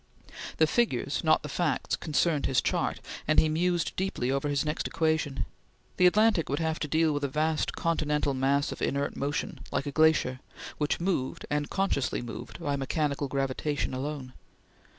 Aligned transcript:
The 0.57 0.65
figures, 0.65 1.23
not 1.23 1.43
the 1.43 1.47
facts, 1.47 1.95
concerned 1.95 2.47
his 2.47 2.59
chart, 2.59 2.99
and 3.27 3.37
he 3.39 3.47
mused 3.47 3.95
deeply 3.95 4.31
over 4.31 4.49
his 4.49 4.65
next 4.65 4.87
equation. 4.87 5.45
The 5.97 6.07
Atlantic 6.07 6.49
would 6.49 6.57
have 6.57 6.79
to 6.79 6.87
deal 6.87 7.13
with 7.13 7.23
a 7.23 7.27
vast 7.27 7.73
continental 7.75 8.33
mass 8.33 8.71
of 8.71 8.81
inert 8.81 9.15
motion, 9.15 9.59
like 9.71 9.85
a 9.85 9.91
glacier, 9.91 10.39
which 10.79 10.99
moved, 10.99 11.45
and 11.51 11.69
consciously 11.69 12.23
moved, 12.23 12.59
by 12.59 12.75
mechanical 12.77 13.27
gravitation 13.27 13.93
alone. 13.93 14.33